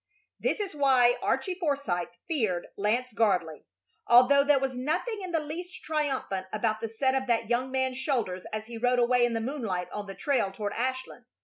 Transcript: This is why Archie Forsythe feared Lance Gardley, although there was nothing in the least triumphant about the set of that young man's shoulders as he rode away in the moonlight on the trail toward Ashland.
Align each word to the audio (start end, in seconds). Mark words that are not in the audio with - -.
This 0.39 0.59
is 0.59 0.73
why 0.73 1.17
Archie 1.21 1.53
Forsythe 1.53 2.07
feared 2.27 2.69
Lance 2.75 3.13
Gardley, 3.13 3.65
although 4.07 4.43
there 4.43 4.57
was 4.57 4.73
nothing 4.75 5.21
in 5.21 5.29
the 5.31 5.39
least 5.39 5.83
triumphant 5.83 6.47
about 6.51 6.81
the 6.81 6.89
set 6.89 7.13
of 7.13 7.27
that 7.27 7.51
young 7.51 7.69
man's 7.69 7.99
shoulders 7.99 8.45
as 8.51 8.65
he 8.65 8.79
rode 8.79 8.97
away 8.97 9.23
in 9.23 9.33
the 9.33 9.39
moonlight 9.41 9.91
on 9.91 10.07
the 10.07 10.15
trail 10.15 10.51
toward 10.51 10.73
Ashland. 10.73 11.25